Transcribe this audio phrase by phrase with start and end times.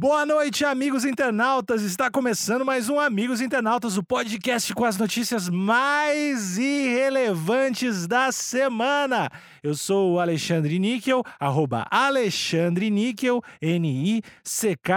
[0.00, 1.82] Boa noite, amigos internautas.
[1.82, 9.28] Está começando mais um Amigos Internautas, o podcast com as notícias mais irrelevantes da semana.
[9.60, 14.92] Eu sou o Alexandre Níquel, arroba Alexandre Níquel, N-I-C-K-E-L.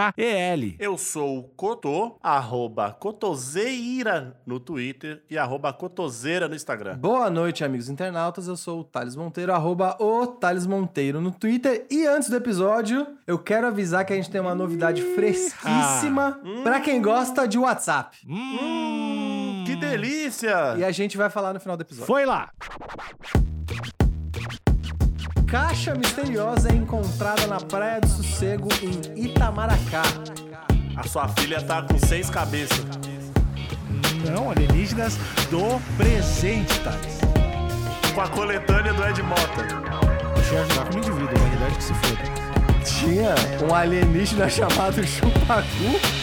[0.80, 7.00] Eu sou o Cotô, arroba Cotoseira no Twitter e arroba Cotoseira no Instagram.
[7.00, 8.48] Boa noite, amigos internautas.
[8.48, 11.88] Eu sou o Thales Monteiro, arroba o Thales Monteiro no Twitter.
[11.90, 16.62] E antes do episódio, eu quero avisar que a gente tem uma novidade fresquíssima Hum.
[16.64, 18.18] pra quem gosta de WhatsApp.
[18.28, 20.76] Hum, que delícia!
[20.78, 22.05] E a gente vai falar no final do episódio.
[22.08, 22.50] Foi lá.
[25.48, 30.04] Caixa misteriosa é encontrada na Praia do Sossego em Itamaracá.
[30.95, 32.86] A sua filha tá com seis cabeças.
[34.34, 35.16] Não, alienígenas
[35.50, 37.20] do presente, Thales.
[38.14, 39.42] Com a coletânea do Ed Mota.
[40.36, 42.51] Deixa eu ajudar como indivíduo, na realidade que se foda.
[43.02, 43.34] Tinha
[43.67, 46.22] um alienígena chamado Chupacu.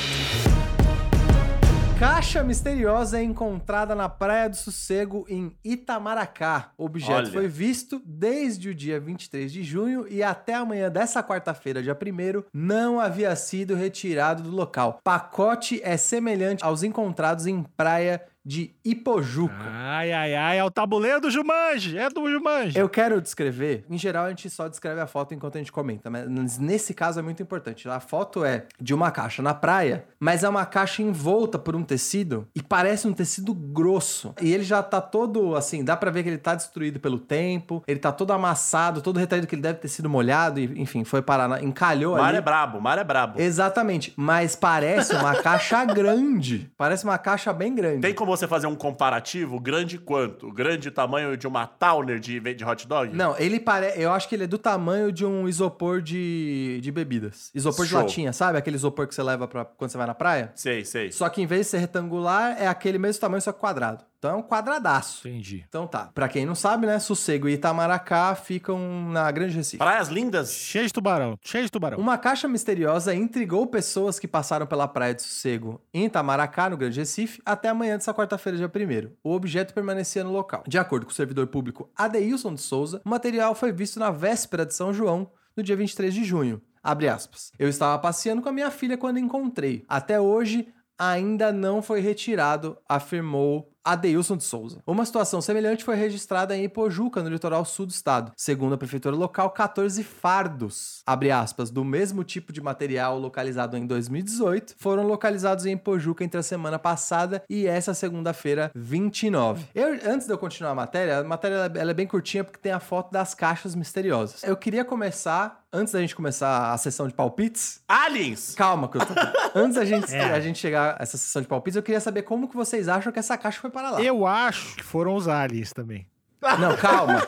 [1.98, 6.70] Caixa misteriosa é encontrada na Praia do Sossego em Itamaracá.
[6.78, 7.32] O objeto Olha.
[7.32, 12.44] foi visto desde o dia 23 de junho e até amanhã dessa quarta-feira, dia 1
[12.54, 15.00] não havia sido retirado do local.
[15.02, 19.54] Pacote é semelhante aos encontrados em praia de Ipojuca.
[19.70, 22.78] Ai, ai, ai, é o tabuleiro do Jumanji, é do Jumanji.
[22.78, 23.84] Eu quero descrever.
[23.90, 27.18] Em geral, a gente só descreve a foto enquanto a gente comenta, mas nesse caso
[27.18, 27.88] é muito importante.
[27.88, 31.82] A foto é de uma caixa na praia, mas é uma caixa envolta por um
[31.82, 34.34] tecido e parece um tecido grosso.
[34.40, 37.82] E ele já tá todo assim, dá pra ver que ele tá destruído pelo tempo,
[37.86, 41.20] ele tá todo amassado, todo retraído que ele deve ter sido molhado e, enfim, foi
[41.20, 42.38] parar, na, encalhou Mar ali.
[42.38, 43.40] é brabo, mar é brabo.
[43.40, 46.70] Exatamente, mas parece uma caixa grande.
[46.76, 48.00] Parece uma caixa bem grande.
[48.00, 49.58] Tem como você fazer um comparativo?
[49.60, 50.52] Grande quanto?
[50.52, 53.14] Grande tamanho de uma Towner de, de hot dog?
[53.14, 54.00] Não, ele parece.
[54.00, 57.50] Eu acho que ele é do tamanho de um isopor de, de bebidas.
[57.54, 57.98] Isopor Show.
[57.98, 58.58] de latinha, sabe?
[58.58, 60.52] Aquele isopor que você leva pra, quando você vai na praia?
[60.54, 61.12] Sei, sei.
[61.12, 64.04] Só que em vez de ser retangular, é aquele mesmo tamanho, só que quadrado.
[64.18, 65.28] Então é um quadradaço.
[65.28, 65.64] Entendi.
[65.68, 66.10] Então tá.
[66.12, 66.98] Pra quem não sabe, né?
[66.98, 69.78] Sossego e Itamaracá ficam na Grande Recife.
[69.78, 70.52] Praias lindas.
[70.52, 71.98] Cheio de tubarão, cheio de tubarão.
[71.98, 76.98] Uma caixa misteriosa intrigou pessoas que passaram pela Praia de Sossego em Itamaracá, no Grande
[76.98, 80.64] Recife, até amanhã dessa quarta-feira, dia 1 O objeto permanecia no local.
[80.66, 84.66] De acordo com o servidor público Adeilson de Souza, o material foi visto na véspera
[84.66, 86.60] de São João, no dia 23 de junho.
[86.82, 87.52] Abre aspas.
[87.58, 89.84] Eu estava passeando com a minha filha quando encontrei.
[89.88, 90.68] Até hoje,
[90.98, 94.78] ainda não foi retirado, afirmou Adeilson de Souza.
[94.86, 98.32] Uma situação semelhante foi registrada em Ipojuca, no litoral sul do estado.
[98.36, 103.86] Segundo a prefeitura local, 14 fardos, abre aspas, do mesmo tipo de material localizado em
[103.86, 109.64] 2018, foram localizados em Ipojuca entre a semana passada e essa segunda-feira, 29.
[109.74, 112.44] Eu, antes de eu continuar a matéria, a matéria ela é- ela é bem curtinha
[112.44, 114.42] porque tem a foto das caixas misteriosas.
[114.42, 118.54] Eu queria começar, antes da gente começar a sessão de palpites, Aliens!
[118.54, 119.14] Calma, que eu tô...
[119.54, 120.24] Antes da gente, É.
[120.32, 123.10] a gente chegar a essa sessão de palpites, eu queria saber como que vocês acham
[123.12, 124.02] que essa caixa foi para lá.
[124.02, 126.06] Eu acho que foram os aliens também.
[126.60, 127.26] Não, calma.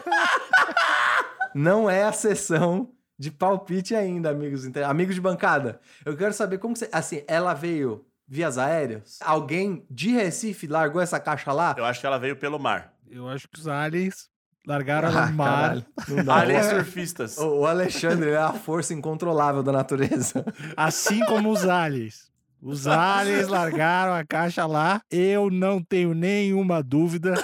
[1.54, 5.80] Não é a sessão de palpite ainda, amigos, amigos de bancada.
[6.04, 6.88] Eu quero saber como que você...
[6.92, 9.18] Assim, ela veio vias aéreas?
[9.20, 11.74] Alguém de Recife largou essa caixa lá?
[11.76, 12.94] Eu acho que ela veio pelo mar.
[13.10, 14.30] Eu acho que os aliens
[14.64, 15.84] largaram Ah, no mar.
[16.28, 17.36] Aliens surfistas.
[17.38, 20.44] O o Alexandre é a força incontrolável da natureza.
[20.76, 22.29] Assim como os aliens.
[22.62, 25.00] Os aliens largaram a caixa lá.
[25.10, 27.34] Eu não tenho nenhuma dúvida.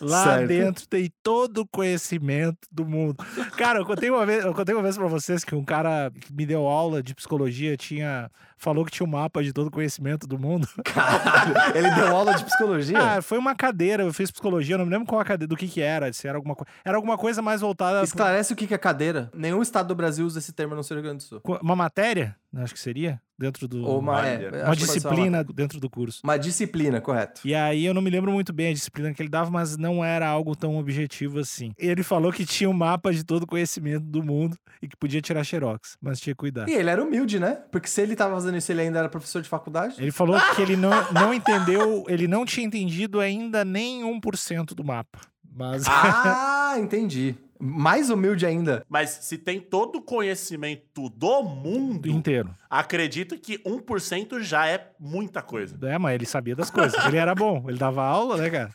[0.00, 0.48] Lá Certo.
[0.48, 3.24] dentro tem todo o conhecimento do mundo.
[3.56, 6.34] Cara, eu contei uma vez, eu contei uma vez pra vocês que um cara que
[6.34, 10.26] me deu aula de psicologia tinha falou que tinha um mapa de todo o conhecimento
[10.26, 10.68] do mundo.
[10.84, 12.98] Caralho, ele deu aula de psicologia?
[12.98, 15.56] Ah, foi uma cadeira, eu fiz psicologia, eu não me lembro qual a cadeira, do
[15.56, 16.70] que que era, se era alguma coisa.
[16.84, 19.30] Era alguma coisa mais voltada Esclarece o que que é cadeira.
[19.34, 21.40] Nenhum estado do Brasil usa esse termo no Rio Grande do Sul.
[21.60, 25.80] uma matéria, acho que seria, dentro do Ou uma, é, uma acho uma disciplina dentro
[25.80, 26.20] do curso.
[26.22, 27.40] Uma disciplina, correto.
[27.44, 30.04] E aí eu não me lembro muito bem a disciplina que ele dava, mas não
[30.04, 31.72] era algo tão objetivo assim.
[31.76, 35.20] Ele falou que tinha um mapa de todo o conhecimento do mundo e que podia
[35.20, 36.68] tirar xerox, mas tinha que cuidar.
[36.68, 37.58] E ele era humilde, né?
[37.72, 39.96] Porque se ele tava fazendo isso, ele ainda era professor de faculdade.
[39.98, 44.84] Ele falou que ele não, não entendeu, ele não tinha entendido ainda nem 1% do
[44.84, 45.18] mapa.
[45.54, 47.34] Mas Ah, entendi.
[47.64, 48.84] Mais humilde ainda.
[48.88, 52.50] Mas se tem todo o conhecimento do mundo, inteiro.
[52.68, 55.78] acredito que 1% já é muita coisa.
[55.86, 57.04] É, mas ele sabia das coisas.
[57.06, 58.70] Ele era bom, ele dava aula, né, cara?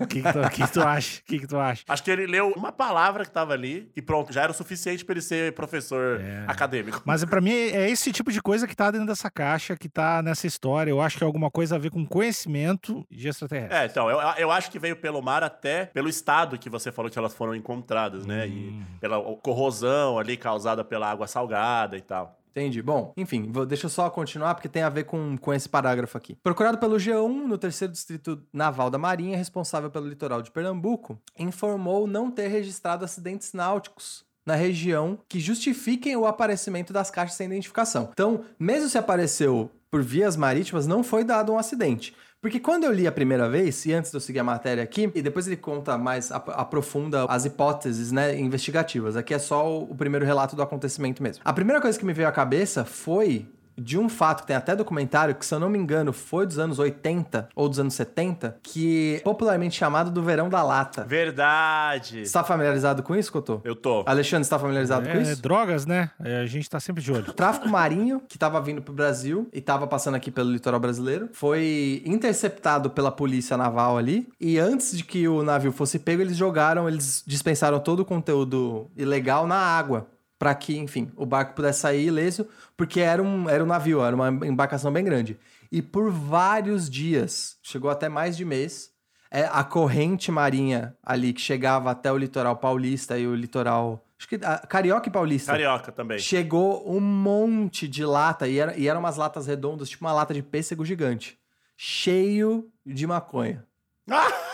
[0.00, 1.20] O que, que, tu, que que tu acha?
[1.20, 1.82] O que, que tu acha?
[1.88, 5.04] Acho que ele leu uma palavra que tava ali e pronto, já era o suficiente
[5.04, 6.44] pra ele ser professor É.
[6.46, 7.02] acadêmico.
[7.04, 10.22] Mas pra mim é esse tipo de coisa que tá dentro dessa caixa, que tá
[10.22, 10.90] nessa história.
[10.90, 13.76] Eu acho que é alguma coisa a ver com conhecimento de extraterrestre.
[13.78, 17.10] É, então, eu, eu acho que veio pelo mar até pelo estado que você falou
[17.10, 18.46] que elas foram encontradas, né?
[18.46, 18.82] Hum.
[18.96, 22.38] E pela corrosão ali causada pela água salgada e tal.
[22.50, 22.82] Entendi.
[22.82, 26.16] Bom, enfim, vou, deixa eu só continuar porque tem a ver com, com esse parágrafo
[26.18, 26.34] aqui.
[26.42, 32.06] Procurado pelo G1 no terceiro distrito naval da Marinha, responsável pelo litoral de Pernambuco, informou
[32.06, 38.08] não ter registrado acidentes náuticos na região que justifiquem o aparecimento das caixas sem identificação.
[38.12, 42.14] Então, mesmo se apareceu por vias marítimas, não foi dado um acidente.
[42.40, 45.10] Porque quando eu li a primeira vez, e antes de eu seguir a matéria aqui,
[45.14, 49.16] e depois ele conta mais, ap- aprofunda as hipóteses né, investigativas.
[49.16, 51.42] Aqui é só o primeiro relato do acontecimento mesmo.
[51.44, 53.46] A primeira coisa que me veio à cabeça foi
[53.78, 56.58] de um fato que tem até documentário, que se eu não me engano foi dos
[56.58, 61.04] anos 80 ou dos anos 70, que é popularmente chamado do Verão da Lata.
[61.04, 62.22] Verdade.
[62.22, 63.60] Está familiarizado com isso, Cotô?
[63.64, 64.02] Eu tô.
[64.06, 65.40] Alexandre, está familiarizado com É, isso?
[65.42, 66.10] drogas, né?
[66.22, 67.32] É, a gente tá sempre de olho.
[67.32, 72.02] Tráfico marinho, que estava vindo pro Brasil e estava passando aqui pelo litoral brasileiro, foi
[72.04, 74.28] interceptado pela polícia naval ali.
[74.40, 78.90] E antes de que o navio fosse pego, eles jogaram, eles dispensaram todo o conteúdo
[78.96, 80.06] ilegal na água.
[80.38, 82.46] Pra que, enfim, o barco pudesse sair ileso,
[82.76, 85.36] porque era um, era um navio, era uma embarcação bem grande.
[85.70, 88.90] E por vários dias, chegou até mais de mês,
[89.30, 94.02] é, a corrente marinha ali que chegava até o litoral paulista e o litoral.
[94.18, 94.36] Acho que.
[94.36, 95.52] a- Carioca e Paulista.
[95.52, 96.18] Carioca também.
[96.18, 100.32] Chegou um monte de lata, e, era, e eram umas latas redondas, tipo uma lata
[100.32, 101.36] de pêssego gigante.
[101.76, 103.64] Cheio de maconha.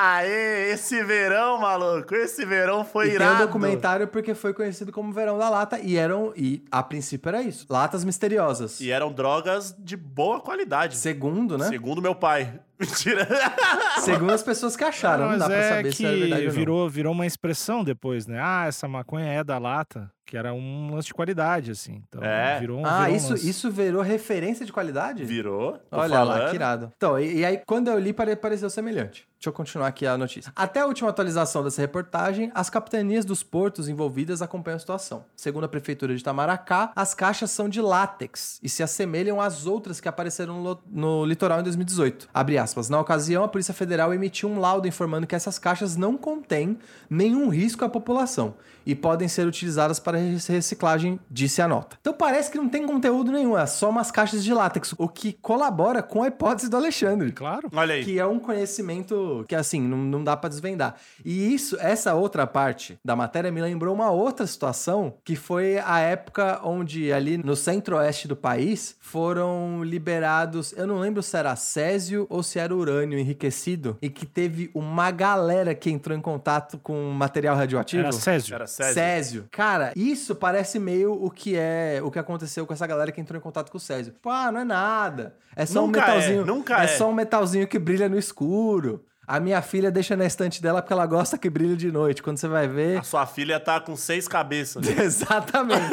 [0.00, 2.14] Aê, esse verão, maluco.
[2.14, 3.42] Esse verão foi e tem irado.
[3.42, 6.32] um documentário porque foi conhecido como Verão da Lata, e eram.
[6.36, 7.66] E a princípio era isso.
[7.68, 8.80] Latas misteriosas.
[8.80, 10.96] E eram drogas de boa qualidade.
[10.96, 11.66] Segundo, né?
[11.66, 12.60] Segundo meu pai.
[12.78, 13.26] Mentira.
[14.00, 15.24] Segundo as pessoas que acharam.
[15.24, 16.54] Não, mas dá pra é saber que se era verdade ou não.
[16.54, 18.38] virou, virou uma expressão depois, né?
[18.42, 22.02] Ah, essa maconha é da lata, que era um lance de qualidade, assim.
[22.08, 22.58] Então, É.
[22.60, 23.48] virou, Ah, virou um isso, lance.
[23.50, 25.24] isso virou referência de qualidade?
[25.24, 25.78] Virou.
[25.90, 26.50] tô Olha lá, falando.
[26.50, 26.92] que irado.
[26.96, 29.26] Então, e, e aí, quando eu li, pare- pareceu semelhante.
[29.38, 30.52] Deixa eu continuar aqui a notícia.
[30.56, 35.24] Até a última atualização dessa reportagem, as capitanias dos portos envolvidas acompanham a situação.
[35.36, 40.00] Segundo a Prefeitura de Itamaracá, as caixas são de látex e se assemelham às outras
[40.00, 42.28] que apareceram no, no litoral em 2018.
[42.34, 42.67] Abre aspas.
[42.88, 46.78] Na ocasião, a Polícia Federal emitiu um laudo informando que essas caixas não contêm
[47.08, 48.54] nenhum risco à população
[48.86, 51.96] e podem ser utilizadas para rec- reciclagem, disse a nota.
[52.00, 55.32] Então parece que não tem conteúdo nenhum, é só umas caixas de látex, o que
[55.32, 57.32] colabora com a hipótese do Alexandre.
[57.32, 57.68] Claro.
[57.74, 58.04] Olha aí.
[58.04, 60.96] Que é um conhecimento que, assim, não, não dá pra desvendar.
[61.24, 65.98] E isso, essa outra parte da matéria me lembrou uma outra situação, que foi a
[65.98, 70.72] época onde, ali no centro-oeste do país, foram liberados.
[70.76, 75.10] Eu não lembro se era césio ou se era urânio enriquecido, e que teve uma
[75.10, 78.02] galera que entrou em contato com material radioativo.
[78.02, 78.54] Era Césio.
[78.54, 78.94] Era Césio.
[78.94, 79.48] Césio.
[79.50, 83.38] Cara, isso parece meio o que é o que aconteceu com essa galera que entrou
[83.38, 84.14] em contato com o Césio.
[84.20, 85.36] Pô, ah, não é nada.
[85.56, 86.46] É só Nunca um é, metalzinho.
[86.46, 86.88] nunca é é.
[86.88, 89.04] só um metalzinho que brilha no escuro.
[89.28, 92.22] A minha filha deixa na estante dela porque ela gosta que brilhe de noite.
[92.22, 92.98] Quando você vai ver.
[92.98, 94.88] A sua filha tá com seis cabeças.
[94.88, 95.84] Exatamente.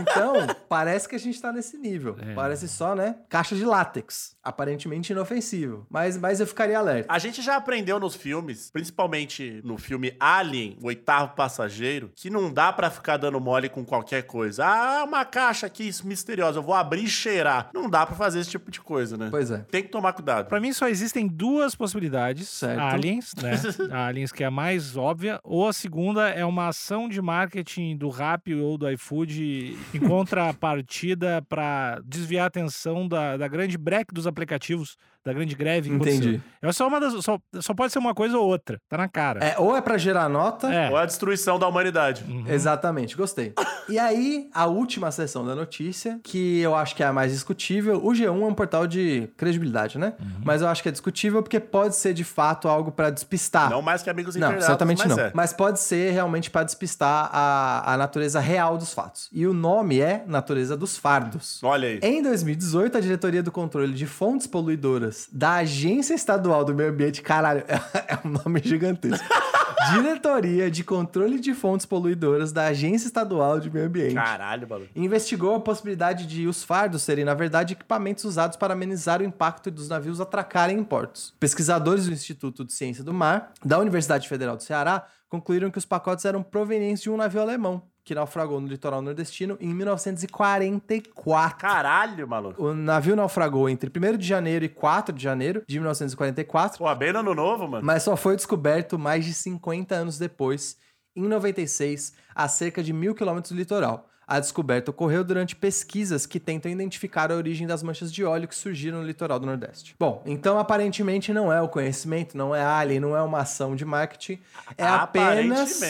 [0.00, 0.34] Então,
[0.68, 2.16] parece que a gente tá nesse nível.
[2.20, 2.34] É.
[2.34, 3.14] Parece só, né?
[3.28, 4.34] Caixa de látex.
[4.42, 5.86] Aparentemente inofensivo.
[5.88, 7.12] Mas, mas eu ficaria alerta.
[7.12, 12.52] A gente já aprendeu nos filmes, principalmente no filme Alien, o oitavo passageiro, que não
[12.52, 14.64] dá pra ficar dando mole com qualquer coisa.
[14.64, 17.70] Ah, uma caixa aqui misteriosa, eu vou abrir e cheirar.
[17.72, 19.28] Não dá pra fazer esse tipo de coisa, né?
[19.30, 19.58] Pois é.
[19.70, 20.48] Tem que tomar cuidado.
[20.48, 22.48] Pra mim só existem duas possibilidades.
[22.48, 22.80] Certo.
[22.80, 23.52] Aliens, né?
[23.90, 25.40] A Aliens que é a mais óbvia.
[25.44, 31.42] Ou a segunda é uma ação de marketing do Rappi ou do iFood em contrapartida
[31.48, 36.18] pra desviar a atenção da, da grande break dos aplicativos, da grande greve aconteceu.
[36.18, 36.42] Entendi.
[36.60, 38.80] É só, uma das, só, só pode ser uma coisa ou outra.
[38.88, 39.44] Tá na cara.
[39.44, 40.72] É, ou é pra gerar nota.
[40.72, 40.90] É.
[40.90, 42.24] Ou é a destruição da humanidade.
[42.28, 42.44] Uhum.
[42.48, 43.52] Exatamente, gostei.
[43.88, 48.04] e aí, a última seção da notícia, que eu acho que é a mais discutível.
[48.04, 50.14] O G1 é um portal de credibilidade, né?
[50.18, 50.40] Uhum.
[50.44, 53.70] Mas eu acho que é discutível porque pode ser de fato algo pra despistar.
[53.70, 54.34] Não mais que amigos.
[54.34, 55.24] Não, certamente mas não.
[55.24, 55.30] é.
[55.34, 59.28] Mas pode ser realmente pra despistar a, a natureza real dos fatos.
[59.32, 61.62] E o nome é Natureza dos Fardos.
[61.62, 62.00] Olha aí.
[62.02, 67.20] Em 2018, a Diretoria do Controle de Fontes Poluidoras da Agência Estadual do Meio Ambiente,
[67.20, 67.64] caralho,
[68.06, 69.26] é um nome gigantesco.
[69.94, 74.14] Diretoria de Controle de Fontes Poluidoras da Agência Estadual de Meio Ambiente.
[74.14, 74.90] Caralho, maluco.
[74.94, 79.72] Investigou a possibilidade de os fardos serem, na verdade, equipamentos usados para amenizar o impacto
[79.72, 81.34] dos navios atracarem em portos.
[81.40, 85.84] Pesquisadores do Instituto de Ciência do Mar, da Universidade Federal do Ceará, concluíram que os
[85.84, 91.58] pacotes eram provenientes de um navio alemão, que naufragou no litoral nordestino em 1944.
[91.58, 92.62] Caralho, maluco.
[92.62, 97.12] O navio naufragou entre 1 de janeiro e 4 de janeiro de 1944, Pô, bem
[97.12, 97.84] no ano novo, mano.
[97.84, 100.76] mas só foi descoberto mais de 50 anos depois,
[101.14, 104.08] em 96, a cerca de mil quilômetros do litoral.
[104.26, 108.54] A descoberta ocorreu durante pesquisas que tentam identificar a origem das manchas de óleo que
[108.54, 109.96] surgiram no litoral do Nordeste.
[109.98, 113.84] Bom, então aparentemente não é o conhecimento, não é alien, não é uma ação de
[113.84, 114.38] marketing,
[114.78, 115.82] é apenas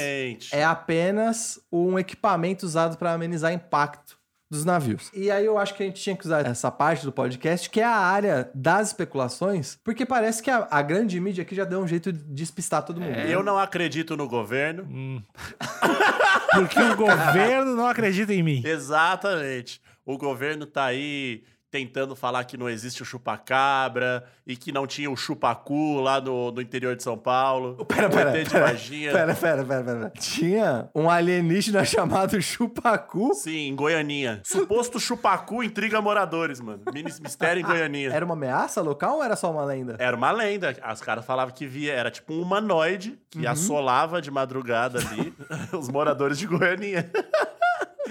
[0.53, 4.22] é apenas um equipamento usado para amenizar impacto
[4.53, 5.11] dos navios.
[5.15, 7.81] E aí eu acho que a gente tinha que usar essa parte do podcast, que
[7.81, 11.81] é a área das especulações, porque parece que a, a grande mídia aqui já deu
[11.81, 13.17] um jeito de despistar todo mundo.
[13.17, 14.85] Eu não acredito no governo.
[14.85, 15.23] Hum.
[16.53, 18.63] Porque o governo não acredita em mim.
[18.63, 19.81] Exatamente.
[20.05, 25.11] O governo tá aí tentando falar que não existe o chupacabra e que não tinha
[25.11, 27.83] o chupacu lá no, no interior de São Paulo.
[27.87, 30.13] Pera, O pera, pera, pera, pera, pera, pera.
[30.21, 33.33] Tinha um alienígena chamado Chupacu.
[33.35, 34.41] Sim, em Goianinha.
[34.45, 36.83] Suposto chupacu intriga moradores, mano.
[36.93, 38.11] Mistério em Goianinha.
[38.13, 39.97] Era uma ameaça local ou era só uma lenda?
[39.99, 40.77] Era uma lenda.
[40.93, 43.49] Os caras falavam que via, era tipo um humanoide que Uhum.
[43.51, 45.33] assolava de madrugada ali
[45.73, 47.11] os moradores de Goianinha.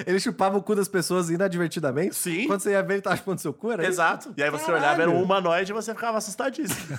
[0.05, 2.15] Ele chupava o cu das pessoas inadvertidamente?
[2.15, 2.47] Sim.
[2.47, 3.91] Quando você ia ver, ele tava chupando seu cu, era isso?
[3.91, 4.33] Exato.
[4.37, 4.83] E aí você Caralho.
[4.83, 6.97] olhava, era um humanoide e você ficava assustadíssimo.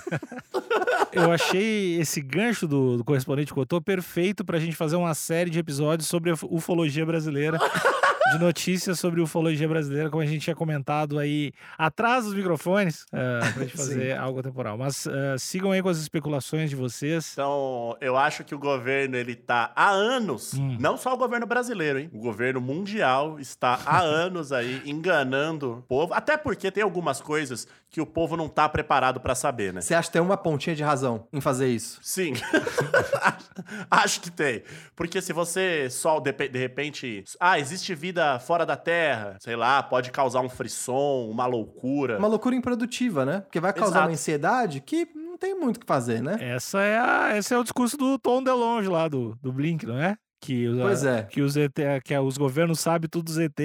[1.11, 5.59] Eu achei esse gancho do, do correspondente Cotô perfeito pra gente fazer uma série de
[5.59, 7.59] episódios sobre a ufologia brasileira.
[8.31, 13.53] De notícias sobre ufologia brasileira, como a gente tinha comentado aí atrás dos microfones, uh,
[13.53, 14.77] pra gente fazer algo temporal.
[14.77, 17.31] Mas ah, sigam aí com as especulações de vocês.
[17.33, 20.77] Então, eu acho que o governo, ele tá há anos, Hum.
[20.79, 22.09] não só o governo brasileiro, hein?
[22.13, 27.67] O governo mundial está há anos aí enganando o povo, até porque tem algumas coisas
[27.89, 29.81] que o povo não tá preparado pra saber, né?
[29.81, 31.99] Você acha que tem uma pontinha de razão em fazer isso?
[32.01, 32.33] Sim.
[33.89, 34.63] Acho que tem.
[34.95, 37.23] Porque se você só, de, de repente.
[37.39, 39.37] Ah, existe vida fora da Terra.
[39.39, 42.17] Sei lá, pode causar um frisson, uma loucura.
[42.17, 43.41] Uma loucura improdutiva, né?
[43.41, 44.07] Porque vai causar Exato.
[44.07, 46.37] uma ansiedade que não tem muito o que fazer, né?
[46.39, 49.97] Essa é a, esse é o discurso do Tom DeLonge lá do, do Blink, não
[49.97, 50.17] é?
[50.43, 51.23] Que, os- Pois é.
[51.23, 53.59] que os ET, que os governos sabem tudo dos ET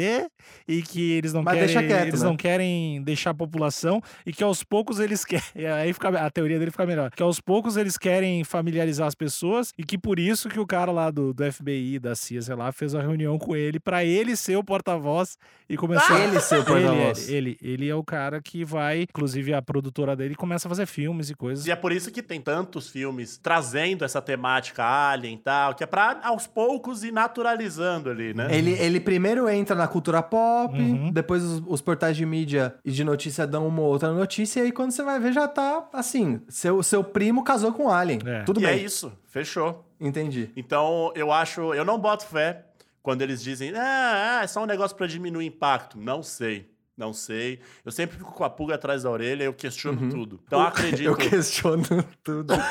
[0.67, 2.29] e que eles não Mas querem deixa quieto, eles né?
[2.29, 5.43] não querem deixar a população e que aos poucos eles querem
[5.75, 9.73] aí fica a teoria dele fica melhor que aos poucos eles querem familiarizar as pessoas
[9.77, 12.71] e que por isso que o cara lá do, do FBI da CIA sei lá
[12.71, 15.37] fez uma reunião com ele pra ele ser o porta-voz
[15.69, 17.29] e começar Ele ser o porta-voz.
[17.29, 20.87] ele, ele ele é o cara que vai inclusive a produtora dele começa a fazer
[20.87, 25.35] filmes e coisas E é por isso que tem tantos filmes trazendo essa temática alien
[25.35, 26.68] e tal, que é pra aos poucos
[27.07, 28.49] ir naturalizando ali, né?
[28.51, 31.11] Ele, ele primeiro entra na cultura pop, Uhum.
[31.13, 34.65] depois os, os portais de mídia e de notícia dão uma ou outra notícia, e
[34.65, 38.21] aí quando você vai ver já tá assim: seu, seu primo casou com um alien.
[38.27, 38.43] É.
[38.43, 38.73] Tudo e bem.
[38.73, 39.85] é isso, fechou.
[40.01, 40.51] Entendi.
[40.57, 42.65] Então, eu acho, eu não boto fé
[43.03, 45.99] quando eles dizem, ah, é só um negócio pra diminuir o impacto.
[45.99, 46.71] Não sei.
[46.97, 47.61] Não sei.
[47.85, 50.41] Eu sempre fico com a pulga atrás da orelha e eu questiono tudo.
[50.47, 51.07] Então, eu acredito.
[51.07, 51.85] Eu questiono
[52.23, 52.55] tudo.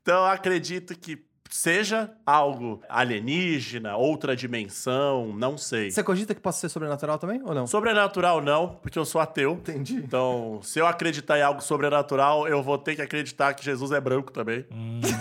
[0.00, 5.90] Então, eu acredito que seja algo alienígena, outra dimensão, não sei.
[5.90, 7.66] Você cogita que possa ser sobrenatural também ou não?
[7.66, 9.52] Sobrenatural não, porque eu sou ateu.
[9.52, 9.96] Entendi.
[9.96, 14.00] Então, se eu acreditar em algo sobrenatural, eu vou ter que acreditar que Jesus é
[14.00, 14.64] branco também.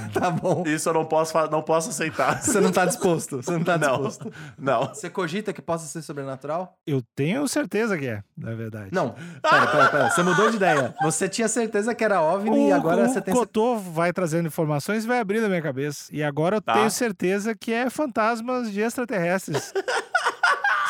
[0.13, 0.63] Tá bom.
[0.65, 2.39] Isso eu não posso, não posso aceitar.
[2.43, 3.37] Você não tá disposto.
[3.37, 4.31] Você não tá não, disposto.
[4.57, 4.87] não.
[4.87, 6.77] Você cogita que possa ser sobrenatural?
[6.85, 9.15] eu tenho certeza que é na verdade Não.
[9.41, 10.09] Pera, pera, pera.
[10.09, 10.93] Você mudou de ideia.
[11.01, 13.37] Você tinha certeza que era OVNI e agora o você tem certeza.
[13.37, 16.05] Cotô vai trazendo informações e vai abrindo a minha cabeça.
[16.11, 16.73] E agora eu Tá.
[16.73, 19.73] tenho certeza que é fantasmas de extraterrestres.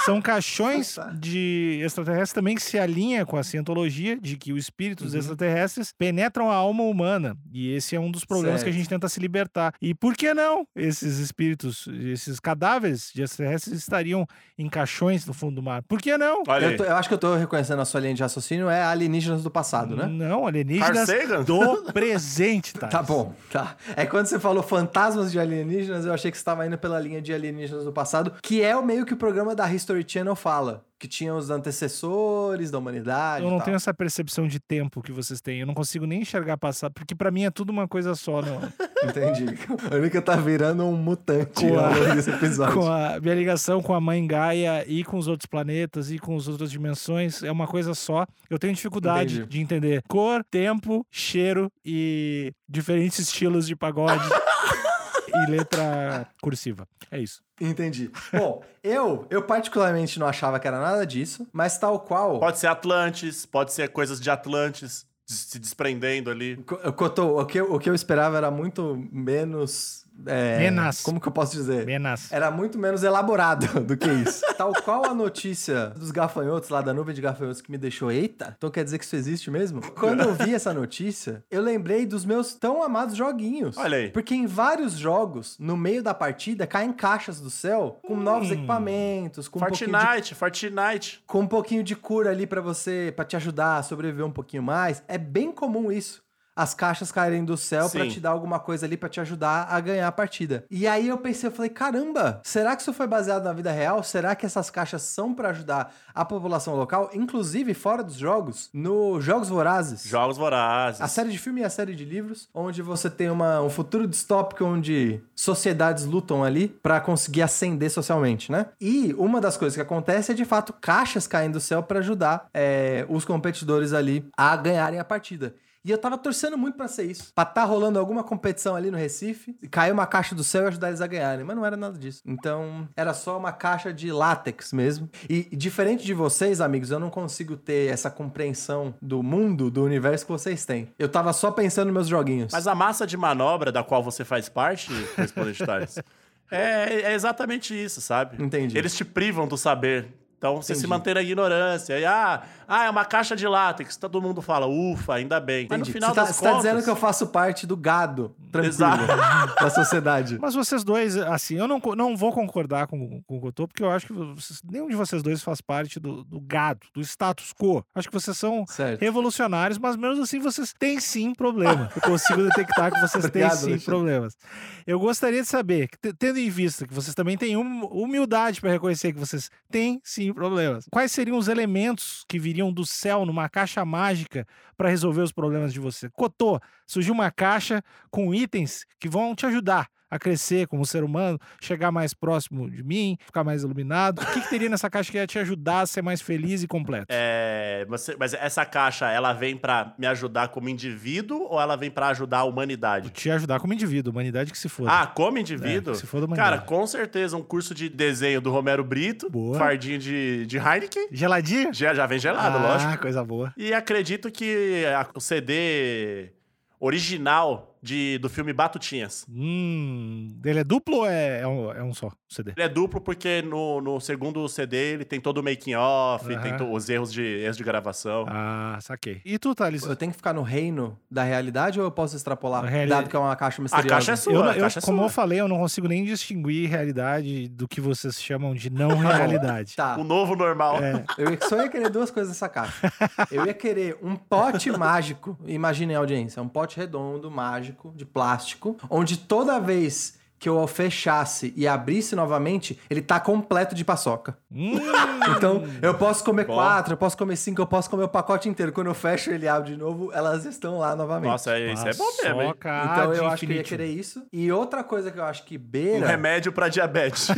[0.08, 5.14] São caixões de extraterrestres também que se alinha com a cientologia de que os espíritos
[5.14, 5.20] Uhum.
[5.20, 7.36] extraterrestres penetram a alma humana.
[7.54, 8.78] E esse é um dos problemas que a Certo.
[8.78, 9.74] gente tenta se libertar.
[9.82, 14.26] E por que não esses espíritos, esses cadáveres de extraterrestres estariam
[14.58, 15.84] em caixões no fundo do mar?
[15.84, 16.44] Por que não?
[16.62, 19.44] Eu, tô- eu acho que eu tô reconhecendo a sua linha de raciocínio, é alienígenas
[19.44, 20.06] do passado, né?
[20.08, 21.08] Não, alienígenas
[21.46, 22.88] do presente, tá?
[22.88, 23.76] Tá bom, tá.
[23.96, 27.22] É quando você falou fantasmas de alienígenas, eu achei que você estava indo pela linha
[27.22, 30.86] de alienígenas do passado, que é o meio que o programa da History Channel fala,
[31.00, 33.44] que tinha os antecessores da humanidade.
[33.46, 35.60] Eu não tenho essa percepção de tempo que vocês têm.
[35.60, 38.60] Eu não consigo nem enxergar passado, porque pra mim é tudo uma coisa só, não.
[39.08, 39.46] Entendi.
[39.92, 42.74] A única tá virando um mutante Com a- ao longo desse episódio.
[42.80, 46.36] com a minha ligação com a mãe Gaia e com os outros planetas e com
[46.36, 48.26] as outras dimensões é uma coisa só.
[48.50, 49.50] Eu tenho dificuldade Entendi.
[49.50, 54.28] de entender cor, tempo, cheiro e diferentes estilos de pagode
[55.48, 56.88] e letra cursiva.
[57.12, 57.42] É isso.
[57.60, 58.12] Entendi.
[58.32, 62.40] Bom, eu, eu particularmente não achava que era nada disso, mas tal qual.
[62.40, 66.56] Pode ser Atlantis, pode ser coisas de Atlantis se desprendendo ali.
[66.96, 71.02] Cotô, o que, eu- o que eu esperava era muito menos é, Menos.
[71.02, 71.86] Como que eu posso dizer?
[71.86, 72.32] Menas.
[72.32, 74.44] Era muito menos elaborado do que isso.
[74.58, 78.56] Tal qual a notícia dos gafanhotos, lá da nuvem de gafanhotos, que me deixou, eita,
[78.58, 79.82] então quer dizer que isso existe mesmo?
[79.94, 83.78] Quando eu vi essa notícia, eu lembrei dos meus tão amados joguinhos.
[83.78, 84.10] Olha aí.
[84.10, 89.48] Porque em vários jogos, no meio da partida, caem caixas do céu com novos equipamentos,
[89.48, 91.24] com um, pouquinho de, Fortnite, Fortnite.
[91.28, 94.64] com um pouquinho de cura ali pra você, pra te ajudar a sobreviver um pouquinho
[94.64, 95.04] mais.
[95.08, 96.27] É bem comum isso.
[96.58, 98.10] As caixas caírem do céu pra Sim.
[98.10, 100.66] te dar alguma coisa ali pra te ajudar a ganhar a partida.
[100.72, 104.02] E aí eu pensei, eu falei, caramba, será que isso foi baseado na vida real?
[104.02, 109.22] Será que essas caixas são pra ajudar a população local, inclusive fora dos jogos, no
[109.22, 110.04] Jogos Vorazes?
[110.04, 111.00] Jogos vorazes.
[111.00, 114.08] A série de filme e a série de livros, onde você tem uma, um futuro
[114.08, 118.68] distópico onde sociedades lutam ali pra conseguir ascender socialmente, né?
[118.82, 122.48] E uma das coisas que acontece é, de fato, caixas caindo do céu pra ajudar
[122.54, 125.54] é, os competidores ali a ganharem a partida.
[125.86, 127.32] E eu tava torcendo muito pra ser isso.
[127.34, 130.90] Pra tá rolando alguma competição ali no Recife, cair uma caixa do céu e ajudar
[130.90, 131.46] eles a ganharem.
[131.46, 132.22] Mas não era nada disso.
[132.26, 135.10] Então, era só uma caixa de látex mesmo.
[135.30, 140.26] E, diferente de vocês, amigos, eu não consigo ter essa compreensão do mundo, do universo
[140.26, 140.90] que vocês têm.
[141.00, 142.52] Eu tava só pensando nos meus joguinhos.
[142.52, 145.64] Mas a massa de manobra da qual você faz parte, Correspondente
[146.52, 148.42] é, é exatamente isso, sabe?
[148.44, 148.78] Entendi.
[148.78, 150.08] Eles te privam do saber.
[150.38, 150.88] Então você se Entendi.
[150.88, 152.00] mantém na ignorância.
[152.00, 153.98] E, ah, ah, é uma caixa de látex.
[153.98, 155.66] Todo mundo fala, ufa, ainda bem.
[155.68, 155.94] Mas no Entendi.
[155.94, 159.56] final você tá, das você tá dizendo que eu faço parte do gado tranquilo Exato.
[159.60, 160.38] da sociedade.
[160.40, 163.68] Mas vocês dois, assim, eu não, não vou concordar com, com o que eu tô,
[163.68, 167.02] porque eu acho que vocês- nenhum de vocês dois faz parte do, do gado, do
[167.02, 167.84] status quo.
[167.96, 169.02] Acho que vocês são Certo.
[169.02, 171.90] revolucionários, mas mesmo assim vocês têm sim problema.
[171.96, 173.86] Eu consigo detectar que vocês têm Obrigado, sim Alexandre.
[173.86, 174.38] problemas.
[174.86, 175.90] Eu gostaria de saber,
[176.20, 180.27] tendo em vista que vocês também têm hum- humildade para reconhecer que vocês têm sim
[180.34, 185.32] problemas, quais seriam os elementos que viriam do céu numa caixa mágica para resolver os
[185.32, 186.10] problemas de você?
[186.10, 191.38] Cotô, surgiu uma caixa com itens que vão te ajudar a crescer como ser humano,
[191.62, 194.22] chegar mais próximo de mim, ficar mais iluminado.
[194.22, 196.68] O que, que teria nessa caixa que ia te ajudar a ser mais feliz e
[196.68, 197.08] completo?
[197.10, 201.92] É, você- mas essa caixa, ela vem pra me ajudar como indivíduo ou ela vem
[201.92, 203.10] pra ajudar a humanidade?
[203.10, 204.92] Te ajudar como indivíduo, humanidade que se foda.
[204.92, 205.94] Ah, como indivíduo?
[205.94, 206.66] É, se for da Cara, humanidade.
[206.68, 209.58] com certeza um curso de desenho do Romero Brito, Boa.
[209.58, 211.08] fardinho de, de Heineken.
[211.12, 211.74] Geladinho?
[211.74, 213.02] Já, já vem gelado, ah, lógico.
[213.02, 213.54] coisa boa.
[213.58, 216.32] E acredito que a- o CD
[216.80, 219.26] original de, do filme Batutinhas.
[219.30, 222.52] Hum, ele é duplo ou é, é, um, é um só CD?
[222.56, 226.42] Ele é duplo porque no, no segundo CD ele tem todo o making off, Aham.
[226.42, 228.26] tem to- os erros de, erros de gravação.
[228.28, 229.22] Ah, saquei.
[229.26, 229.84] E tu, Thales?
[229.84, 232.64] Eu tenho que ficar no reino da realidade ou eu posso extrapolar?
[232.66, 233.90] Reali- Dado que é uma caixa a misteriosa.
[233.90, 235.06] caixa é sua, Eu, a eu- caixa é como sua.
[235.06, 239.76] eu falei, eu não consigo nem distinguir realidade do que vocês chamam de não realidade.
[239.76, 239.98] Tá.
[239.98, 240.78] O novo normal.
[240.84, 241.04] É.
[241.18, 242.92] Eu só ia querer duas coisas nessa caixa.
[243.32, 248.78] Eu ia querer um pote mágico, imaginem a audiência, um pote redondo, mágico, de plástico,
[248.90, 254.38] onde toda vez que eu fechasse e abrisse novamente, ele tá completo de paçoca.
[254.52, 254.74] Hum,
[255.36, 256.54] Então, eu posso comer Bom.
[256.54, 258.72] quatro, eu posso comer cinco, eu posso comer o pacote inteiro.
[258.72, 261.30] Quando eu fecho ele abre de novo, elas estão lá novamente.
[261.32, 262.54] Nossa, é- isso é bom mesmo, hein?
[262.56, 264.24] então eu acho que eu ia querer isso.
[264.32, 266.08] E outra coisa que eu acho que Um beira.
[266.08, 267.28] remédio pra diabetes.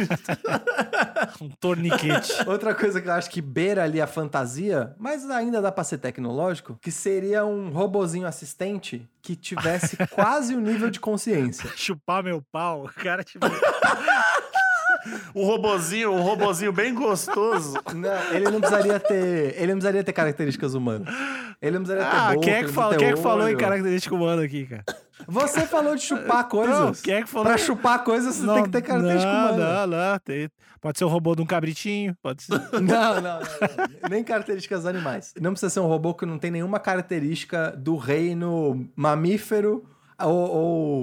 [1.42, 2.32] Um torniquete.
[2.48, 5.98] Outra coisa que eu acho que beira ali a fantasia, mas ainda dá pra ser
[5.98, 11.70] tecnológico, que seria um robozinho assistente que tivesse quase o nível de consciência.
[11.76, 12.89] Chupar meu pau.
[12.98, 13.46] O cara, tipo...
[15.36, 17.80] um robozinho, um robozinho bem gostoso.
[17.94, 19.56] Não, ele não precisaria ter.
[19.56, 21.08] Ele não precisaria ter características humanas.
[21.62, 23.22] Ele não precisaria ter Ah, boca, quem é que, não fala, ter quem é que
[23.22, 24.84] falou em característica humana aqui, cara?
[25.28, 26.80] Você falou de chupar coisas.
[26.80, 27.46] Não, quem é que falou?
[27.46, 29.88] Pra chupar coisas, você tem que ter característica não, humana.
[29.88, 30.50] Não, não, tem-
[30.82, 32.54] Pode ser o robô de um cabritinho, pode ser...
[32.80, 34.10] Não, não, não, não.
[34.10, 35.34] Nem características animais.
[35.38, 39.84] Não precisa ser um robô que não tem nenhuma característica do reino mamífero
[40.22, 40.50] ou,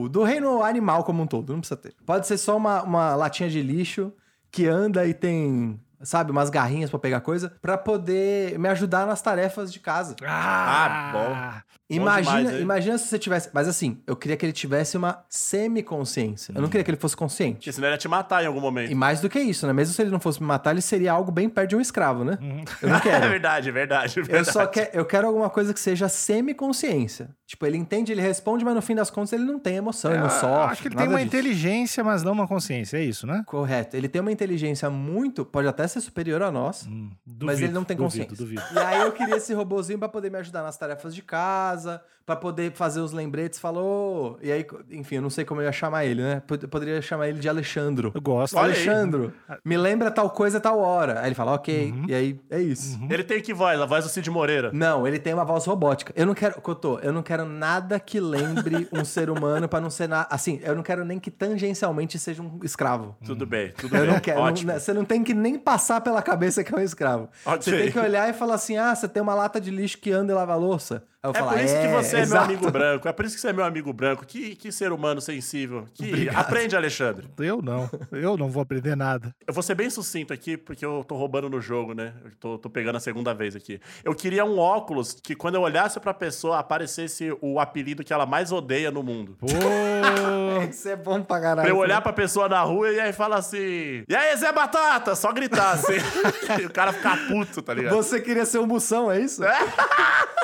[0.02, 1.52] ou do reino animal como um todo.
[1.52, 1.94] Não precisa ter.
[2.04, 4.12] Pode ser só uma, uma latinha de lixo
[4.50, 9.20] que anda e tem, sabe, umas garrinhas pra pegar coisa, pra poder me ajudar nas
[9.20, 10.16] tarefas de casa.
[10.24, 11.75] Ah, bom.
[11.88, 13.48] Imagina, demais, imagina se você tivesse.
[13.52, 16.52] Mas assim, eu queria que ele tivesse uma semi-consciência.
[16.54, 17.54] Eu não queria que ele fosse consciente.
[17.56, 18.90] Porque senão ele ia te matar em algum momento.
[18.90, 19.72] E mais do que isso, né?
[19.72, 22.24] Mesmo se ele não fosse me matar, ele seria algo bem perto de um escravo,
[22.24, 22.38] né?
[22.82, 23.28] Eu não É quero.
[23.28, 24.18] verdade, é verdade.
[24.18, 24.52] Eu verdade.
[24.52, 27.28] só quero, eu quero alguma coisa que seja semi-consciência.
[27.46, 30.18] Tipo, ele entende, ele responde, mas no fim das contas ele não tem emoção, ele
[30.20, 30.72] não Ah, sofre.
[30.72, 31.28] Acho que ele nada tem uma disso.
[31.36, 33.44] inteligência, mas não uma consciência, é isso, né?
[33.46, 33.96] Correto.
[33.96, 35.44] Ele tem uma inteligência muito.
[35.44, 36.86] Pode até ser superior a nós.
[36.88, 37.10] Hum,
[37.42, 38.36] Mas ele não tem duvido, consciência.
[38.36, 38.62] Duvido.
[38.74, 42.00] E aí eu queria esse robozinho pra poder me ajudar nas tarefas de casa, casa
[42.24, 44.36] pra poder fazer os lembretes, falou.
[44.42, 46.42] E aí, enfim, eu não sei como eu ia chamar ele, né?
[46.44, 48.10] Pod- Poderia chamar ele de Alexandro.
[48.12, 48.58] Eu gosto.
[48.58, 49.32] Alexandro,
[49.64, 51.20] me lembra tal coisa, tal hora.
[51.20, 51.92] Aí ele fala, ok.
[51.92, 52.04] Uhum.
[52.08, 52.98] E aí, é isso.
[53.08, 53.80] Ele tem que voz?
[53.80, 54.70] A voz do Cid Moreira.
[54.72, 56.12] Não, ele tem uma voz robótica.
[56.16, 59.88] Eu não quero, Cotô, eu não quero nada que lembre um ser humano pra não
[59.90, 60.26] ser nada.
[60.28, 63.14] Assim, eu não quero nem que tangencialmente seja um escravo.
[63.24, 64.10] Tudo bem, tudo Eu bem.
[64.12, 64.40] não quero.
[64.40, 64.72] Ótimo.
[64.72, 67.28] não- você não tem que nem passar pela cabeça que é um escravo.
[67.44, 67.62] Ok.
[67.62, 70.10] Você tem que olhar e falar assim: ah, você tem uma lata de lixo que
[70.10, 71.04] anda e lava a louça.
[71.30, 72.46] É falar, por isso que você é exato.
[72.46, 73.08] meu amigo branco.
[73.08, 74.26] É por isso que você é meu amigo branco.
[74.26, 75.86] Que, que ser humano sensível.
[75.94, 76.08] Que...
[76.08, 76.36] Obrigado.
[76.38, 77.28] Aprende, Alexandre.
[77.38, 77.88] Eu não.
[78.12, 79.34] Eu não vou aprender nada.
[79.46, 82.12] Eu vou ser bem sucinto aqui, porque eu tô roubando no jogo, né?
[82.24, 83.80] Eu tô, tô pegando a segunda vez aqui.
[84.04, 88.26] Eu queria um óculos que, quando eu olhasse pra pessoa, aparecesse o apelido que ela
[88.26, 89.36] mais odeia no mundo.
[89.38, 89.46] Pô,
[90.70, 91.62] Isso é bom pra caralho.
[91.62, 95.14] Pra eu olhar pra pessoa na rua e aí falar assim: E aí, Zé Batata?
[95.14, 95.94] Só gritar assim.
[96.60, 97.94] e o cara ficar puto, tá ligado?
[97.94, 99.42] Você queria ser o Moção, é isso?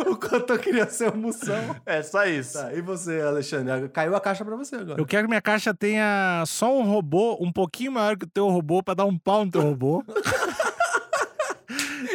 [0.06, 1.76] o Cotô queria ser o Moção.
[1.86, 2.54] É só isso.
[2.58, 3.88] Tá, e você, Alexandre?
[3.88, 5.00] Caiu a caixa pra você agora.
[5.00, 8.48] eu quero que minha caixa tenha só um robô um pouquinho maior que o teu
[8.48, 10.04] robô pra dar um pau no teu robô.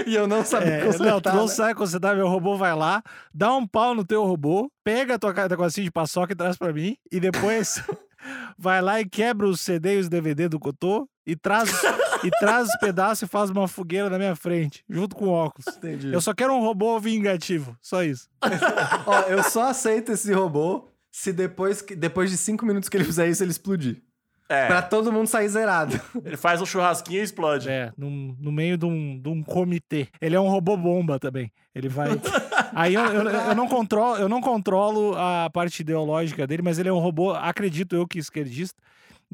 [0.05, 1.47] E eu não sabia É, consertar, não, tu não né?
[1.47, 3.01] sabe consertar, meu robô vai lá,
[3.33, 6.73] dá um pau no teu robô, pega a tua negocinho de paçoca e traz pra
[6.73, 7.81] mim, e depois
[8.57, 11.71] vai lá e quebra os CD e os DVD do Cotô e traz,
[12.23, 15.65] e traz os pedaços e faz uma fogueira na minha frente, junto com óculos.
[15.77, 16.11] Entendi.
[16.13, 18.27] Eu só quero um robô vingativo, só isso.
[19.05, 23.03] Ó, eu só aceito esse robô se depois, que- depois de cinco minutos que ele
[23.05, 24.01] fizer isso, ele explodir.
[24.53, 25.99] É, Pra todo mundo sair zerado.
[26.23, 27.69] ele faz um churrasquinho e explode.
[27.69, 30.07] É, num- no meio de um, de um comitê.
[30.21, 31.51] Ele é um robô bomba também.
[31.73, 32.09] Ele vai.
[32.75, 36.89] Aí eu, eu, eu não controlo, eu não controlo a parte ideológica dele, mas ele
[36.89, 38.75] é um robô, acredito eu que esquerdista.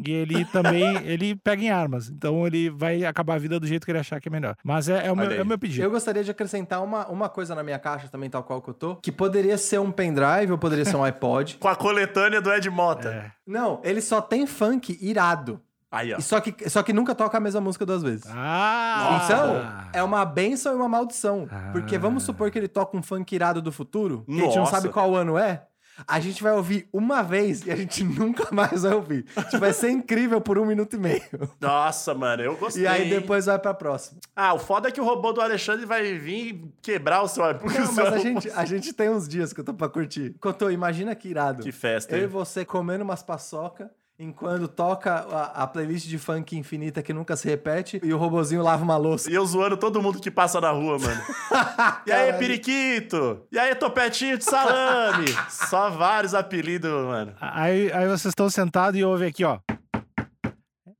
[0.05, 2.09] E ele também, ele pega em armas.
[2.09, 4.55] Então ele vai acabar a vida do jeito que ele achar que é melhor.
[4.63, 5.83] Mas é, é o, meu, é o meu pedido.
[5.83, 8.73] Eu gostaria de acrescentar uma, uma coisa na minha caixa também, tal qual que eu
[8.73, 11.57] tô, que poderia ser um pendrive ou poderia ser um iPod.
[11.57, 13.09] Com a coletânea do Ed Mota.
[13.09, 13.31] É.
[13.45, 15.61] Não, ele só tem funk irado.
[15.91, 16.17] Aí, ó.
[16.17, 18.25] E só, que, só que nunca toca a mesma música duas vezes.
[18.29, 19.21] Ah!
[19.23, 21.47] Então, é uma benção e uma maldição.
[21.51, 21.69] Ah.
[21.71, 24.67] Porque vamos supor que ele toca um funk irado do futuro, que a gente não
[24.67, 25.63] sabe qual ano é.
[26.07, 29.23] A gente vai ouvir uma vez e a gente nunca mais vai ouvir.
[29.23, 31.21] Tipo, vai ser incrível por um minuto e meio.
[31.59, 32.83] Nossa, mano, eu gostei.
[32.83, 34.19] E aí depois vai pra próxima.
[34.35, 37.43] Ah, o foda é que o robô do Alexandre vai vir quebrar o seu.
[37.43, 40.35] o Não, mas a gente, a gente tem uns dias que eu tô pra curtir.
[40.39, 41.63] Cotô, imagina que irado.
[41.63, 42.27] Que festa, Eu e hein?
[42.27, 47.47] você comendo umas paçoca, enquanto toca a, a playlist de funk infinita que nunca se
[47.47, 49.31] repete e o robozinho lava uma louça.
[49.31, 51.21] E eu zoando todo mundo que passa na rua, mano.
[52.05, 53.45] E aí, periquito?
[53.51, 55.27] E aí, topetinho de salame?
[55.49, 57.33] Só vários apelidos, mano.
[57.39, 59.59] Aí, aí vocês estão sentados e ouvem aqui, ó.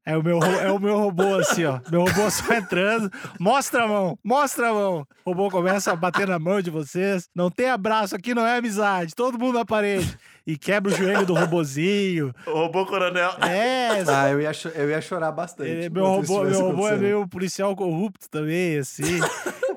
[0.05, 1.79] É o, meu, é o meu robô assim, ó.
[1.91, 3.12] Meu robô só entrando.
[3.39, 5.05] Mostra a mão, mostra a mão.
[5.23, 7.29] O robô começa a bater na mão de vocês.
[7.36, 9.13] Não tem abraço, aqui não é amizade.
[9.13, 10.17] Todo mundo na parede.
[10.49, 12.33] E quebra o joelho do robozinho.
[12.47, 13.29] O robô coronel.
[13.41, 15.69] É, Ah, eu ia, eu ia chorar bastante.
[15.69, 19.19] ele- meu robô, meu robô é meio policial corrupto também, assim.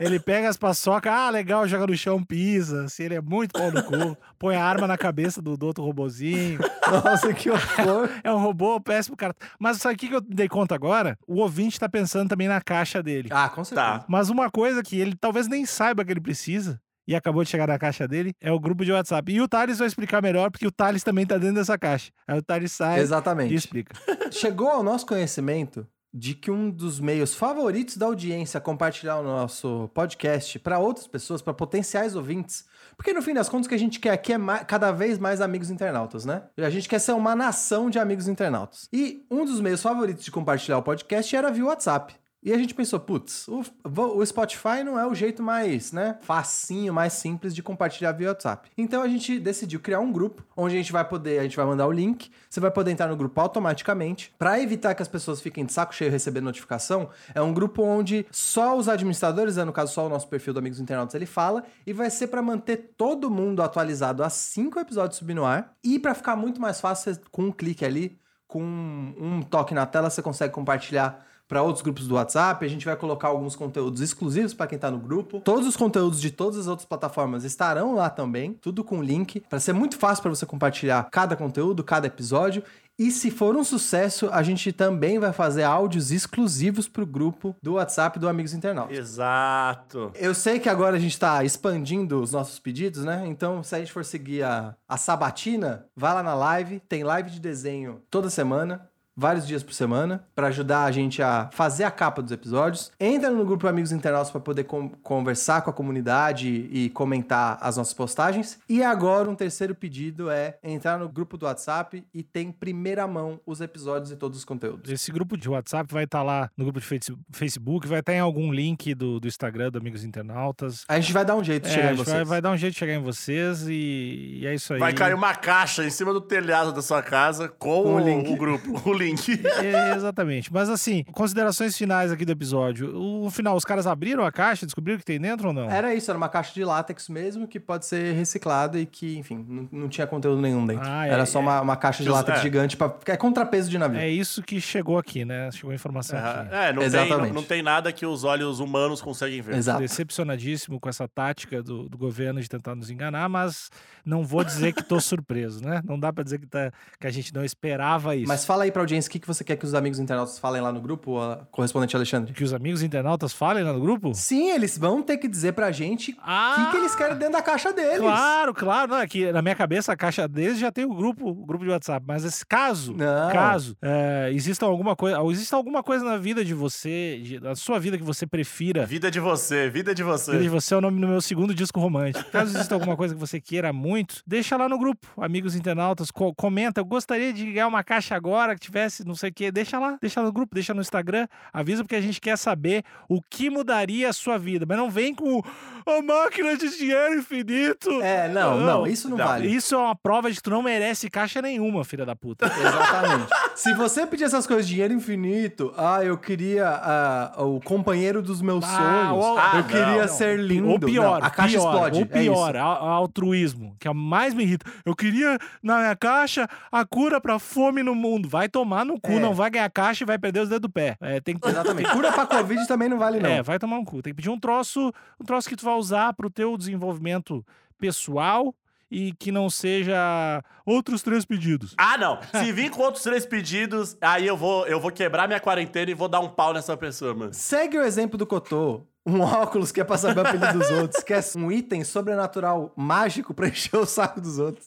[0.01, 2.85] Ele pega as paçocas, ah, legal, joga no chão, pisa.
[2.85, 4.17] Assim, ele é muito pau no cu.
[4.39, 6.59] Põe a arma na cabeça do, do outro robozinho.
[7.05, 8.09] Nossa, que horror.
[8.25, 9.35] É um robô péssimo, cara.
[9.59, 11.19] Mas sabe o que que eu dei conta agora?
[11.27, 13.29] O ouvinte tá pensando também na caixa dele.
[13.31, 13.99] Ah, com certeza.
[14.01, 14.05] Tá.
[14.09, 17.67] Mas uma coisa que ele talvez nem saiba que ele precisa, e acabou de chegar
[17.67, 19.33] na caixa dele, é o grupo de WhatsApp.
[19.33, 22.13] E o Thales vai explicar melhor, porque o Thales também tá dentro dessa caixa.
[22.27, 23.55] Aí o Thales sai e Exatamente.
[23.55, 23.95] explica.
[24.31, 29.89] Chegou ao nosso conhecimento de que um dos meios favoritos da audiência compartilhar o nosso
[29.95, 32.67] podcast para outras pessoas, para potenciais ouvintes.
[32.97, 35.41] Porque no fim das contas o que a gente quer aqui é cada vez mais
[35.41, 36.43] amigos internautas, né?
[36.59, 38.89] A gente quer ser uma nação de amigos internautas.
[38.93, 42.15] E um dos meios favoritos de compartilhar o podcast era via WhatsApp.
[42.43, 46.93] E a gente pensou, putz, o, o Spotify não é o jeito mais, né, facinho,
[46.93, 48.69] mais simples de compartilhar via WhatsApp.
[48.77, 51.65] Então a gente decidiu criar um grupo onde a gente vai poder, a gente vai
[51.65, 54.35] mandar o link, você vai poder entrar no grupo automaticamente.
[54.37, 58.27] Para evitar que as pessoas fiquem de saco cheio recebendo notificação, é um grupo onde
[58.33, 61.63] só os administradores, né, no caso só o nosso perfil do Amigos Internautas, ele fala
[61.87, 65.75] e vai ser para manter todo mundo atualizado assim que o episódio subir no ar
[65.85, 70.11] e para ficar muito mais fácil, com um clique ali, com um toque na tela,
[70.11, 72.65] você consegue compartilhar para outros grupos do WhatsApp.
[72.65, 75.39] A gente vai colocar alguns conteúdos exclusivos para quem tá no grupo.
[75.41, 79.61] Todos os conteúdos de todas as outras plataformas estarão lá também, tudo com link, para
[79.61, 82.63] ser muito fácil para você compartilhar cada conteúdo, cada episódio.
[82.99, 87.75] E se for um sucesso, a gente também vai fazer áudios exclusivos pro grupo do
[87.75, 88.97] WhatsApp do Amigos Internautas.
[88.97, 90.11] Exato.
[90.15, 93.25] Eu sei que agora a gente tá expandindo os nossos pedidos, né?
[93.27, 97.31] Então, se a gente for seguir a, a sabatina, vai lá na live, tem live
[97.31, 98.89] de desenho toda semana.
[99.17, 102.91] Vários dias por semana para ajudar a gente a fazer a capa dos episódios.
[102.99, 107.77] Entra no grupo Amigos Internautas para poder com- conversar com a comunidade e comentar as
[107.77, 108.59] nossas postagens.
[108.69, 113.07] E agora um terceiro pedido é entrar no grupo do WhatsApp e tem em primeira
[113.07, 114.91] mão os episódios e todos os conteúdos.
[114.91, 118.21] Esse grupo de WhatsApp vai estar lá no grupo de face- Facebook, vai estar em
[118.21, 120.85] algum link do, do Instagram do Amigos Internautas.
[120.89, 122.17] A gente vai dar um jeito de É, chegar a em vocês.
[122.17, 124.81] vai, vai dar um jeito de chegar em vocês e, e é isso aí.
[124.81, 128.01] Vai cair uma caixa em cima do telhado da sua casa com, Com o o,
[128.01, 128.29] link.
[128.33, 129.02] o grupo, o link.
[129.63, 130.53] É, exatamente.
[130.53, 132.97] Mas assim, considerações finais aqui do episódio.
[132.97, 135.71] O final, os caras abriram a caixa, descobriram o que tem dentro ou não?
[135.71, 139.45] Era isso, era uma caixa de látex mesmo que pode ser reciclado e que, enfim,
[139.49, 140.85] não, não tinha conteúdo nenhum dentro.
[140.87, 141.43] Ah, é, era só é.
[141.43, 142.43] uma, uma caixa de Just- látex é.
[142.43, 144.01] gigante para é contrapeso de navio.
[144.01, 145.51] É isso que chegou aqui, né?
[145.53, 146.55] Chegou a informação aqui.
[146.55, 147.29] É, não tem, Exatamente.
[147.29, 149.57] não, não tem nada que os olhos humanos conseguem ver.
[149.57, 149.81] Exato.
[149.81, 153.71] Decepcionadíssimo com essa tática do, do governo de tentar nos enganar, mas
[154.05, 155.81] não vou dizer que tô surpreso, né?
[155.85, 158.29] Não dá pra dizer que, tá, que a gente não esperava isso.
[158.29, 160.61] Mas fala aí pra audiência o que, que você quer que os amigos internautas falem
[160.63, 162.33] lá no grupo, a correspondente Alexandre.
[162.33, 164.13] Que os amigos internautas falem lá no grupo?
[164.15, 166.65] Sim, eles vão ter que dizer pra gente o Ah!
[166.67, 167.99] que, que eles querem dentro da caixa deles.
[168.01, 168.91] Claro, claro.
[168.93, 171.65] Não, é que na minha cabeça a caixa deles já tem o grupo, o grupo
[171.65, 172.05] de WhatsApp.
[172.07, 173.31] Mas esse caso, Não.
[173.33, 177.55] caso, é, exista alguma coisa, ou existe alguma coisa na vida de você, de- da
[177.55, 178.85] sua vida que você prefira.
[178.87, 180.33] Vida de você, vida de você.
[180.33, 182.29] Vida de você é o nome do meu segundo disco romântico.
[182.31, 183.92] Caso exista alguma coisa que você queira muito,
[184.27, 186.81] deixa lá no grupo, amigos internautas, co- comenta.
[186.81, 189.51] Eu gostaria de ganhar uma caixa agora que tivesse não sei o quê.
[189.53, 193.21] Deixa lá, deixa no grupo, deixa no Instagram, avisa porque a gente quer saber o
[193.23, 194.65] que mudaria a sua vida.
[194.67, 195.43] Mas não vem com
[195.87, 197.91] o- a máquina de dinheiro infinito.
[198.03, 199.49] É, não, não, Não, isso não, não, vale.
[199.49, 202.47] Isso é uma prova de que tu não merece caixa nenhuma, filha da puta.
[202.47, 203.31] Exatamente.
[203.55, 208.65] Se você pedir essas coisas, dinheiro infinito, ah, eu queria ah, o companheiro dos meus
[208.65, 208.69] Ah,
[209.09, 210.09] sonhos, eu Ah, queria não.
[210.09, 210.69] ser lindo.
[210.71, 211.97] Ou pior, a caixa pior, explode.
[211.99, 214.65] Ou é pior, a- a altruísmo, que é o mais me irrita.
[214.85, 218.29] Eu queria na minha caixa a cura pra fome no mundo.
[218.29, 219.19] Vai tomar no cu, É.
[219.21, 220.97] não vai ganhar caixa e vai perder os dedos do pé.
[221.01, 221.91] É, tem que Exatamente.
[221.93, 223.29] Cura pra Covid também não vale, não.
[223.29, 224.01] É, vai tomar um cu.
[224.03, 227.45] Tem que pedir um troço, um troço que tu vai usar pro teu desenvolvimento
[227.79, 228.55] pessoal
[228.91, 231.75] e que não seja outros três pedidos.
[231.79, 232.19] Ah, não.
[232.35, 235.95] Se vir com outros três pedidos, aí eu vou, eu vou quebrar minha quarentena e
[235.95, 237.33] vou dar um pau nessa pessoa, mano.
[237.33, 238.87] Segue o exemplo do Cotô.
[239.05, 242.73] Um óculos que é pra saber o apelido dos outros, que é um item sobrenatural
[242.77, 244.67] mágico pra encher o saco dos outros.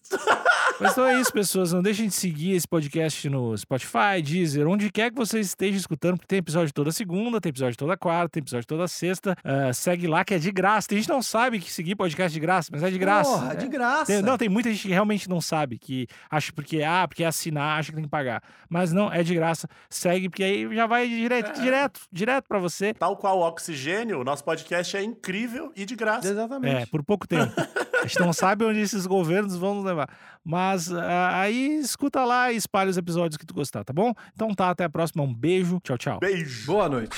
[0.78, 1.72] Mas então é isso, pessoas.
[1.72, 6.16] Não deixem de seguir esse podcast no Spotify, Deezer, onde quer que você esteja escutando,
[6.18, 9.38] porque tem episódio toda segunda, tem episódio toda quarta, tem episódio toda sexta.
[9.42, 10.90] Ah, segue lá que é de graça.
[10.90, 13.30] Tem gente que não sabe que seguir podcast é de graça, mas é de graça.
[13.32, 13.56] Porra, É.
[13.56, 14.06] de graça.
[14.08, 17.28] Tem- não, tem muita gente que realmente não sabe, que acha porque, ah, porque é
[17.28, 18.44] assinar, acha que tem que pagar.
[18.70, 19.70] Mas não, é de graça.
[19.90, 22.94] Segue, porque aí já vai direto, direto, direto pra você.
[22.94, 26.28] Tal qual o oxigênio, nosso podcast é incrível e de graça.
[26.28, 26.84] Exatamente.
[26.84, 27.54] É, por pouco tempo.
[28.02, 30.10] A gente não sabe onde esses governos vão nos levar.
[30.44, 34.14] Mas ah, aí escuta lá e espalha os episódios que tu gostar, tá bom?
[34.34, 35.24] Então tá, até a próxima.
[35.24, 35.80] Um beijo.
[35.82, 36.20] Tchau, tchau.
[36.20, 36.66] Beijo.
[36.66, 37.18] Boa noite.